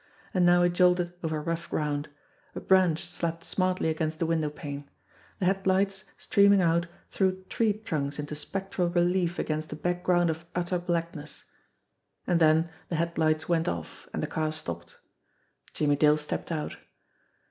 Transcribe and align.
And 0.33 0.47
now 0.47 0.63
it 0.63 0.73
jolted 0.73 1.13
over 1.21 1.39
rough 1.43 1.69
ground. 1.69 2.09
A 2.55 2.59
branch 2.59 3.05
slapped 3.05 3.43
smartly 3.43 3.87
against 3.87 4.17
the 4.17 4.25
window 4.25 4.49
pane. 4.49 4.89
The 5.37 5.45
headlights, 5.45 6.05
streaming 6.17 6.59
out, 6.59 6.87
threw 7.11 7.43
tree 7.49 7.73
trunks 7.73 8.17
into 8.17 8.33
spectral 8.33 8.87
relief 8.89 9.37
against 9.37 9.71
a 9.73 9.75
background 9.75 10.31
of 10.31 10.45
utter 10.55 10.79
blackness. 10.79 11.43
And 12.25 12.39
then 12.39 12.71
the 12.89 12.95
headlights 12.95 13.47
went 13.47 13.67
off, 13.67 14.09
and 14.11 14.23
the 14.23 14.25
car 14.25 14.51
stopped. 14.51 14.97
Jimmie 15.71 15.97
Dale 15.97 16.17
stepped 16.17 16.51
out. 16.51 16.77